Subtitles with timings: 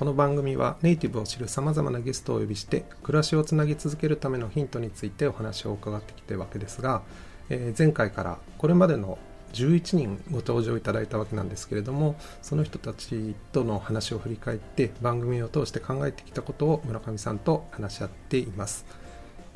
[0.00, 7.02] この番組はネイティブを知るさまざまなゲストをお呼びして暮らしをつなぎ続けるためのヒントについてお話を伺ってきてるわけですが、
[7.50, 9.18] えー前回からこれまでの
[9.52, 18.86] 11人ご登場いただいたわけなんですけれどもその人たちとの話を振り返って番組を通して考えてきたことを村上さんと話し合っています。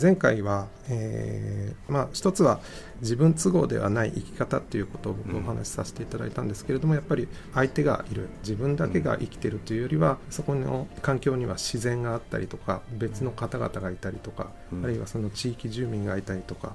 [0.01, 2.61] 前回は、えーまあ、一つは
[3.01, 14.85] 自分都合ではない生き方っていうことを僕お話しさせていただいたんですけれども、やっぱり相手がいる自分だけが生きてるというよりはそこの環境には自然があったりとか別の方々がいたりとか、うん。
[14.85, 16.75] あるいはその地域住民がいたりとか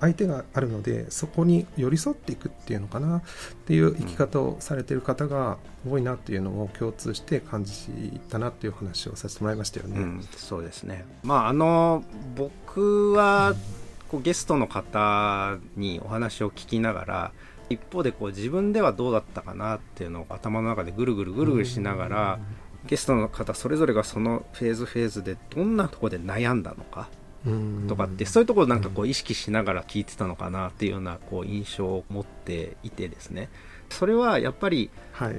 [0.00, 3.22] 相手があるのでそこに寄り添っていくっていうのかなっ
[3.66, 10.00] ていう生き方をされてる方が多いなっていうのを共通して感じたなっていう話をさせてもらいましたよね。
[10.00, 12.04] うんそうですねまああの
[12.36, 13.54] 僕は
[14.08, 17.32] こうゲストの方にお話を聞きながら
[17.70, 22.38] 一方でこう自分ではどうだったかなっていうのを頭の中でぐるぐるぐるぐるしながら
[22.86, 27.27] ゲストの方それぞれがそのフェーズフェーズでどんなところで悩んだのかうん
[27.88, 33.48] とかってそういうところをなんかこう意識しながら聞いてたのかなっていうようなこう印象を持っていてですね。
[33.90, 35.34] それはやっぱり、はい。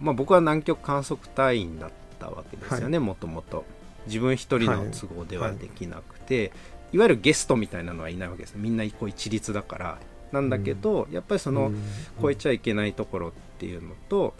[0.00, 3.64] まあ、僕は南極観測隊員だったわけですよねもともと。
[4.06, 6.52] 自分一人の都合ではできなくて、
[6.92, 8.54] い、わゆるゲストみたいなのはいないわけです。
[8.56, 9.98] みんなこう一律だから。
[10.32, 11.72] なんだけど、やっぱりその
[12.20, 14.34] 超えちゃいけないところっていうのと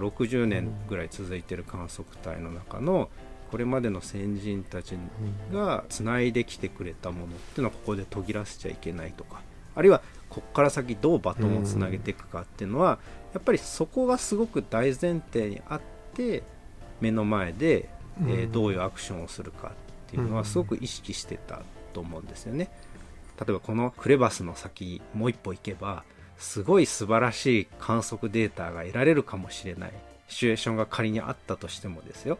[0.00, 3.08] 60年ぐらい続いてる観測隊の中の
[3.50, 4.94] これまでの先人たち
[5.52, 9.40] がつないできてくれたものっていうのはここで途切らせちゃいけないとか
[9.74, 12.98] あるいはここから先どうバトンをつなげていくかっていうのは
[13.34, 15.80] やっぱりそこがすごく大前提にあっ
[16.14, 16.44] て
[17.00, 17.88] 目の前で、
[18.28, 19.70] えどういうアクションをするかっ
[20.10, 21.62] ていうのはすごく意識してた
[21.94, 22.70] と思うんですよね。
[23.38, 26.04] 例えばこのクレバスの先もう一歩行けば
[26.36, 29.92] すごい素晴らしい観測データが得られるかもしれない。
[30.30, 32.38] シチュエーションが仮にあったとしてもですよ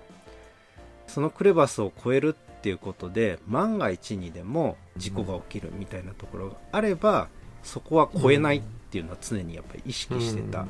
[1.10, 7.28] そのクレバスを越えるっていうことで万が一にでも事故が起きるみたいなところがあれば
[7.62, 10.69] そこは越えないっていうのは常にやっぱり意識してたん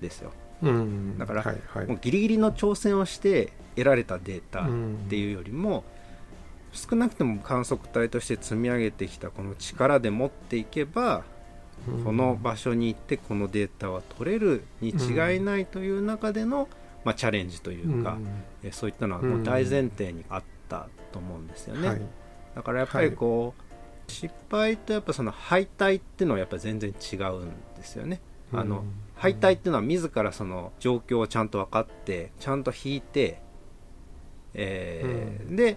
[0.00, 0.32] ですよ。
[0.62, 1.18] うん。
[1.18, 1.86] だからはいはい。
[1.86, 4.64] もうギリギリの挑戦をして得られたデータっ
[5.08, 5.84] ていうよりも、
[6.72, 11.24] 少なくとも観測隊として積み上げてきたこの力で持っていけば、
[11.88, 12.04] うん。
[12.04, 16.68] この場所に行ってこのデータは取れるに違いないという中での、
[17.04, 18.18] まあ、チャレンジというか、
[18.62, 21.88] えそういったのはもう大前提にあったと思うんですよね。
[21.88, 22.00] はい。
[22.54, 28.20] だからやっぱりこう、失敗とやっぱその敗退っていうのはやっぱ全然違うんですよね。
[28.52, 33.42] あのうん敗退っていうのは自らその状況をちゃんと分かってちゃんと引いて、
[34.54, 35.56] えーうん。
[35.56, 35.76] で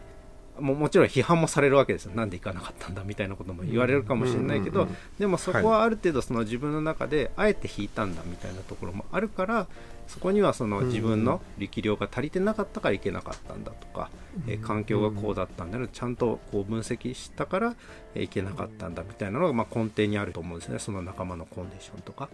[0.59, 2.11] ももちろん批判もされるわけですよ。
[2.13, 4.87] なんで行かなかったんだみたいなことも言われるかもしれないけど、
[5.17, 9.67] でもそこはある程度その自分の中であえて引いたんだみたいなところもあるから
[10.07, 13.63] そこにはその自分の力量が足りてなかったからいけなかったん。
[13.63, 14.09] だとか、
[14.47, 17.75] えー環境がこうだったんだけどちゃんとこう分析したから
[18.13, 20.79] えーいけなかったんだみたいなのがまあ根底にあると思うんですね。
[20.79, 22.29] その仲間のコンディションとか。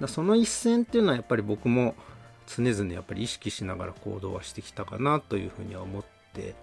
[0.00, 1.94] だその一線っていうのはやっぱり僕も
[2.46, 6.15] 常々やっぱり意識しながら行動はしてきたかなというふうには思って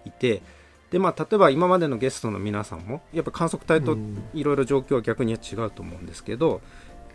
[0.04, 0.42] いて
[0.90, 4.22] でまあ例えば今までのゲストの皆さんもやっぱ観測隊とうん。
[4.34, 6.60] いろいろ状況は逆には違うと思うんですけど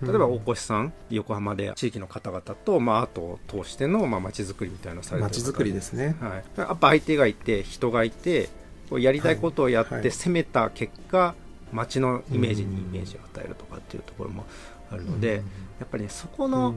[0.02, 6.16] 例えば大越さん横浜で地域の方々と、まあ、アートを通してのまあ街づくりみたいなされてるづくりですね。
[6.22, 8.50] はい、やっぱ相手がいて人がいて
[8.90, 10.02] こうやりたいことをやっはい。
[10.02, 11.36] て攻めた結果、
[11.72, 14.46] 街のイメージにイメージを与えるとかっていうところも
[14.92, 15.44] あるので、
[15.80, 16.74] やっぱりねそこの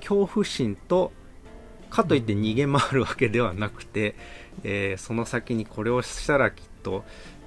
[0.00, 1.12] 恐怖心と
[1.92, 4.14] かといって逃げ回るわけではなくて、
[4.64, 7.04] えーその先にこれをしたらきっと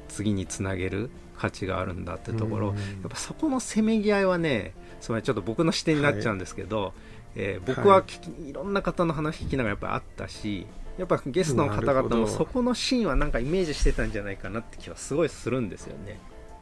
[0.08, 2.76] 次につなげる価値があるんだってところ、うん。
[2.76, 6.94] やっぱそこのせめぎ合いはねそれはちょっと僕の視点になっちゃうんですけど、
[7.36, 16.20] えー僕は聞きいろんな方の話聞きながらやっぱあったしやっぱゲストの方々もそこのシーンはなんかイメージしてたんじゃないかなって気はすごいするんですよね。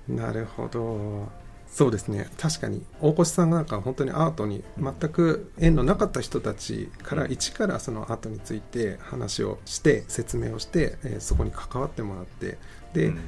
[0.07, 1.29] なるほど
[1.73, 2.29] そうですね。
[2.37, 2.83] 確かに。
[3.01, 12.59] 大越さんなんか本当にアートに全く縁のなかった人たちから一からそのアートについて話をして説明をして、えーそこに関わってもらって
[12.93, 13.19] で、うん。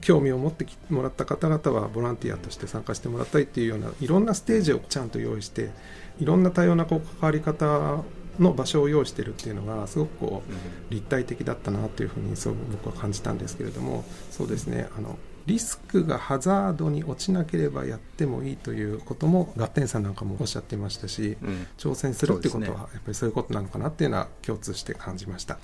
[0.00, 5.70] 興味を持ってきもらった方々はボランティアとして参加してもらったりっていうようないろんなステージをちゃんと用意して
[6.18, 8.02] いろんな多様なこう関わり方
[8.40, 10.42] の場所を用意してるっていうのがすごくこ
[10.90, 14.88] う立体的だったなというふうにそう僕は感じたんですけれどもそうですね。
[14.98, 15.16] あの
[15.46, 25.58] リスクがハザードに落ちなければやってもいいということもガッテンさんなんかもおっしゃっていましたし、うん、挑戦するってことはやっぱりそういうことなのかなっていうのは共通して感じました。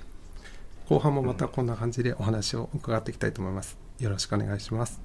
[0.88, 3.78] 後半もまたこんな感じでお話を伺っていきたいと思います。
[4.00, 5.00] よろしくお願いします。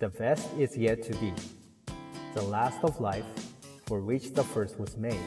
[0.00, 1.32] The best is yet to be.
[2.34, 3.24] The last of life
[3.86, 5.18] for which the first was made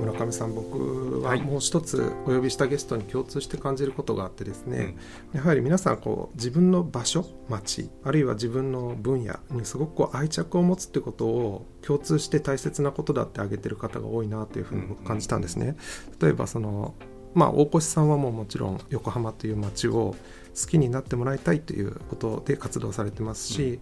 [0.00, 4.96] 上さん僕はもう一つお呼びしたゲストに共通して感じることがあってですね、
[5.32, 15.76] やはり皆さんこう自分の場所町あるいは自分の分野にすごくこう愛着を持つってことを共通して大切なことだって挙げてる方が多いなというふうに僕感じたんですね。
[16.20, 16.94] 例えばその
[17.34, 20.14] まあ、大越さんはもうもちろん横浜という街を
[20.54, 23.80] 好きになってもらいたいということで活動されてますし、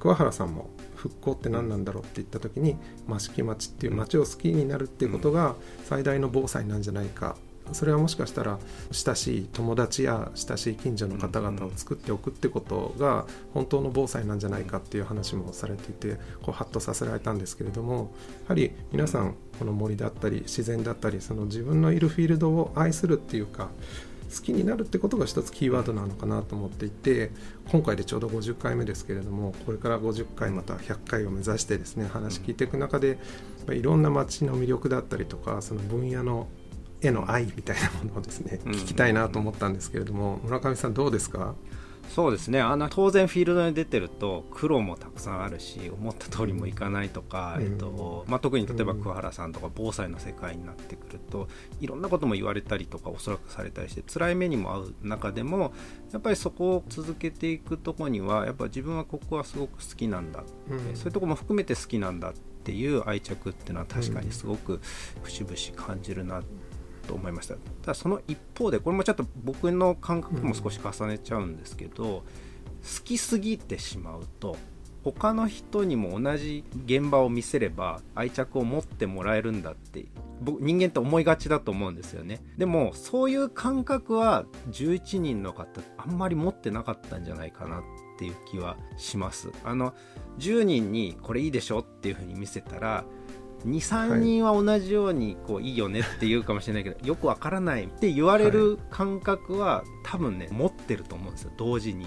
[0.00, 2.76] 桑原さんも復興って何なんだろうって言った時に
[3.08, 5.54] 益城町っていう町を好きになるっていうことが
[5.84, 7.36] 最大の防災なんじゃないか。
[7.72, 8.58] それはもしかしたら
[8.90, 18.10] 親しい友達や親しい近所の方々を作っておくってことが本当の防災なんじゃないかっていう話もされていてこうハッとさせられたんですけれども
[18.44, 23.68] やはり皆さんこの森だったり自然だったりその自分のいるフィールドを愛するっていうか
[24.34, 27.30] 好きになるってことが一つキーワードなのかなと思っていて
[27.70, 33.18] 今回でちょうど50回目ですけれどもこれから50回また100回を目指してですね話聞いていく中で
[33.70, 36.48] いろんな街の魅力だったりとかその分野の
[37.02, 41.54] への愛みたいなものをですね聞きたいなと思ったんですけれども村上さんどうですか？
[42.10, 42.60] そうですね。
[42.60, 51.48] あの当然フィールドに出てると苦労もたくさんあるし思った通りもいかないとか、うん、えっとまあ、特に例えば桑原さんとか防災の世界になってくると
[51.80, 55.72] いろんなことも言われたりとかおそらくされたりして辛い目にも遭う中でも
[56.12, 62.32] やっぱりそこを続けていくとこにはやっぱ自分はここはすごく好きなんだ、うん、そういうとこも含めて好きなんだっ
[62.64, 64.80] ていう愛着っていうのは確かにすごく
[65.22, 66.42] 節々感じるな
[67.10, 67.54] と思いました。
[67.54, 72.22] ただその一方でこれもちょっと僕の感覚も少し重ねちゃうんですけど、好
[73.02, 74.56] きすぎてしまうと
[75.02, 80.06] 他の人にも同じ現場を見せれば愛着を持ってもらえるんだって
[80.40, 82.40] 僕人間って思いがちだと思うんですよね。
[82.56, 87.82] でもそういう感覚は11人の方あんまり持ってなかったんじゃないかなっ
[88.18, 89.50] ていう気はします。
[89.64, 89.94] あの
[90.38, 93.04] 10人にこれいいでしょっていうふうに見せたら
[93.66, 102.06] 23人は同じようにこういいよねって言うかもしれないけど、 よくわからないって言われる感覚は、多分ね持ってると思うんですよ同時に。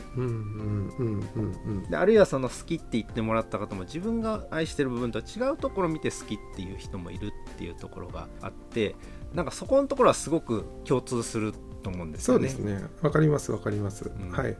[1.90, 8.96] であるいはその好きって言ってもらった方も自分が愛してる部分とは違うところを見て好きっていう人もいるっていうところがあって
[9.34, 11.54] なんかそこのところはすごく共通する
[11.84, 12.50] と思うんですよね。
[12.50, 12.88] そうですね。
[13.02, 14.58] わかりますわかります、うん、はい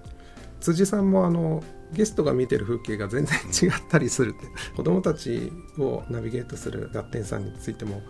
[0.64, 1.62] 辻さんもあの
[1.92, 8.02] ゲストが見てる風景が全然違ったりするって 子どもたちをナビゲートするガッテンさんについても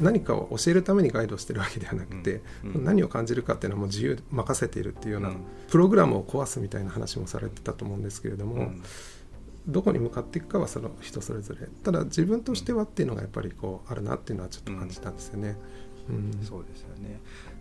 [0.00, 5.36] 何かを教えるためにガイドしてるわけではなくて、うん、何を感じるかっていうのはもう自由任せているっていうような、うん、
[5.70, 8.82] プログラムを壊すみたいな話もされてたと思うんですけれども、うん、
[9.68, 11.68] どこに向かっていくかはその人それぞれ。
[11.84, 15.56] ただ自分としてはっていうのがやっぱりこうあるなっていうのはちょっと感じたんですよね。
[16.42, 17.20] そうですよね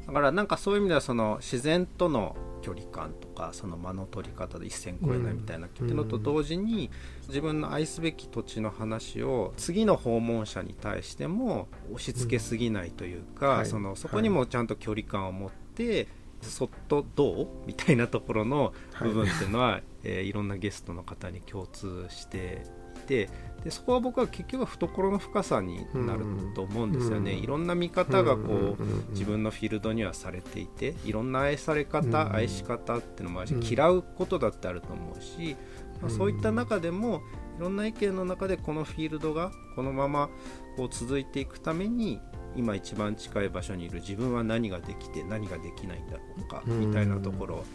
[0.09, 6.89] だからなんかそういう意味ではその自然との距離感とかその間の取り方で一線越えないみたいなっていうのと同時に
[7.27, 16.07] 自分の愛すべき土地の話を次の訪問者に対しても押し付けすぎないというか、そのそこにもちゃんと距離感を持って
[16.41, 17.47] そっとどう？
[17.67, 22.78] みたいなところの部分っていうのは、はい、えー、いろんなゲストの方に共通してい
[23.09, 23.29] て
[23.63, 26.25] でそこは僕は結局懐の深さになる
[26.55, 35.57] と思うんですよね、いろんな見方がこう、自分のフィールドにはされていていろんな愛され方、愛し方っていうのもあるし、嫌うことだってあると思うし、
[36.01, 37.21] まあ、そういった中でも
[37.57, 40.29] いろんな意見の中でこのフィールドがこのまま
[40.77, 42.21] こう続いていくために
[42.55, 47.65] 今一番近い場所にいる自分は何ができて何ができないんだろうかみたいなところ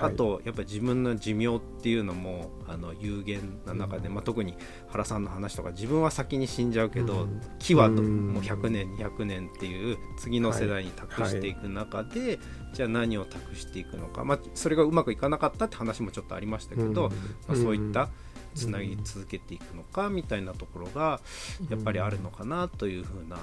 [0.00, 4.56] あとやっぱり自分の寿命っていうのもあの有限な中で、まあ、特に
[4.88, 12.38] 原さんの話とか自分は先に死んじゃうけど、木はもう100年200年っていう次の世代に託していく中で、
[12.72, 17.10] じゃあ何を託していくのか、まあ、それがうまくいかなかったって話もちょっとありましたけど、
[17.46, 18.08] まあ、そういった
[18.54, 21.20] つなぎ続けていくのかみたいなところが
[21.68, 23.36] やっぱりあるのかなというふうな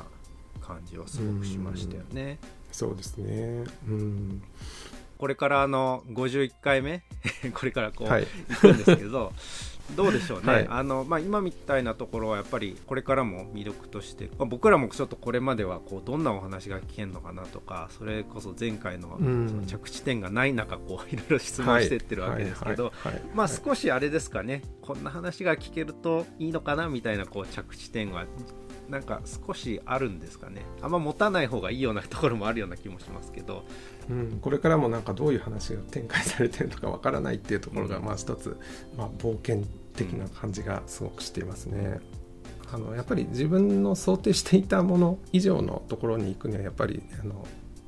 [0.62, 2.40] 感じはすごくしましたよね。
[2.72, 4.42] そうですね、うん
[5.22, 7.04] これからあの51回目？
[7.54, 9.32] これからこう、はい、行くんですけど
[9.96, 10.68] どうでしょうね、はい。
[10.68, 19.48] あのまあ、今みたいなところはやっぱりこれからも魅力として、まあ、僕らもちょっとこれまではこうどんなお話が聞けるのかなとかそれこそ前回のうん。
[19.48, 22.92] その着地点がない中こう いろいろ質問してってるわけですけど、
[23.36, 24.64] まあ少しあれですかね？
[24.82, 26.88] こんな話が聞けるといいのかな？
[26.88, 28.26] みたいなこう着地点は
[28.90, 30.64] なんか少しあるんですかね。
[30.82, 33.64] あんま持たない方がいいようなところもあるような気もしますけど。
[34.10, 38.06] うん、これからもなんかどういう話が展開されてるのかわからないっていうところがうん。
[38.06, 38.60] まあ一つ、
[38.98, 42.00] まあ、冒険的な感じがすごくしていますね。
[42.74, 47.46] あのやっぱり自分の想定していたもの以上のところに行くにはやっぱりあの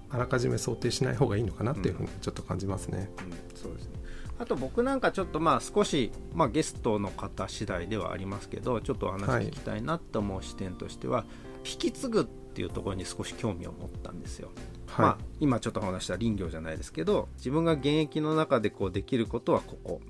[0.09, 3.09] あらかじめ想定しない方がいいのかなっていうふうにちょっと感じますね。
[3.19, 4.02] うん、そうですね
[4.39, 11.25] あと僕なんかちょっとまあ少し、まあ、ゲストの方次第ではありますけどちょっとお話聞きたいなと思う視点としては、
[11.65, 14.49] 引き継ぐっていうところに少し興味を持ったんですよ。
[14.87, 20.01] はい、まあ、今ちょっとお話した林業じゃないですけど自分が現役の中でこうできることはここ。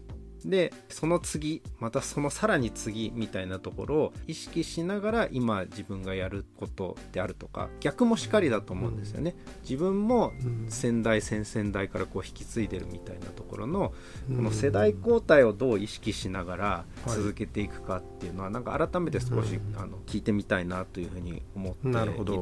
[0.45, 10.65] でその次またそのさらに次みたいなところを意識しながら今自分がやることであるとか逆もしかりだと思うんですよね、自分もうん。
[10.69, 13.93] 先代先々代からこう引き継いでるみたいなところの
[14.29, 14.35] うん。
[14.37, 17.09] この世代交代をどう意識しながらはい。
[17.09, 19.79] 続けていくかっていうのはなんか改めて少しうん。
[19.79, 21.95] あの聞いてみたいなというふうに思っている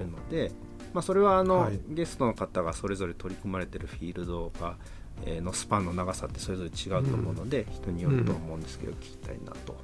[0.07, 0.51] ので、
[0.93, 1.79] まあ、それはあの、はい。
[1.89, 4.77] ゲストの方がそれぞれ取り組まれてるフィールドが、
[5.25, 9.77] えーのスパンの長さってそれぞれ違うと思うので、人によると思うんですけど、聞きたいなと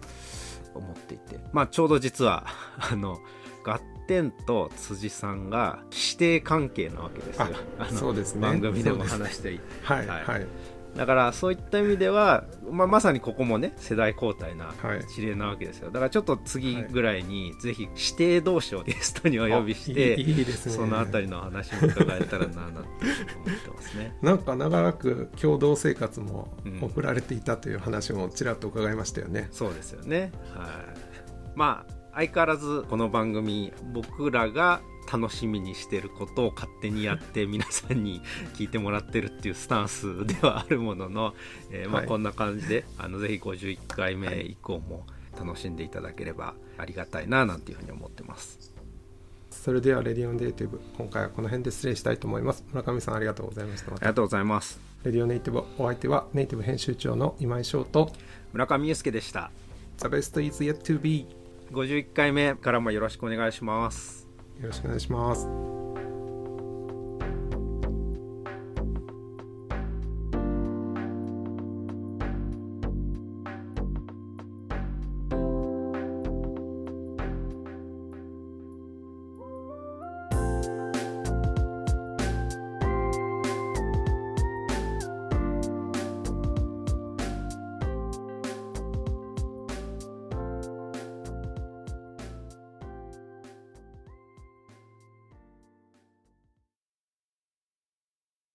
[0.74, 2.46] 思っていて、まあ、ちょうど実は
[2.78, 3.20] あの
[3.68, 7.48] ガッテンと辻さんが師弟関係なわけですよ。
[7.78, 8.42] あそうですね。
[8.42, 9.66] 番組でも話していて。
[9.84, 10.08] はい。
[10.08, 10.48] はいはい。
[10.96, 15.06] だからそういった意味では、まあ、まさにここもね世代交代なはい。
[15.14, 15.92] 事例なわけですよ。
[15.92, 20.72] だからちょっと次ぐらいにぜひ指定同士をゲストにお呼びしあていいいいですね。
[20.72, 24.16] そのあたりの話も伺えたらななんて思ってますね。
[24.24, 26.80] なんか長らく共同生活もうん。
[26.82, 29.50] 送られていたという話もちらっと伺いましたよね。
[29.52, 30.32] そうですよね。
[30.56, 30.70] はい。
[31.54, 38.24] まあ相変わらずこの番組僕らが楽しみにしてることを勝手にやって皆さんに
[38.56, 41.36] 聞いてもらってるっていうスタンスではあるものの、
[41.70, 45.06] えーまあ、はいこんな感じであのぜひ51回目以降も
[45.40, 48.74] 楽しんでいただければありがたいななんていうふうに思ってます。
[49.52, 52.66] それではレディオネイティブ今回はこの辺で失礼したいと思います。
[52.72, 53.92] 村上さんありがとうございました。
[53.92, 54.80] ありがとうございます。
[55.04, 58.12] レディオネイティブお相手はネイティブ編集長の今井翔と
[58.54, 59.52] 村上祐介でした。
[60.00, 61.37] The best is yet to be
[61.72, 64.28] 51回目からもよろしくお願いします。
[64.60, 65.77] よろしくお願いします。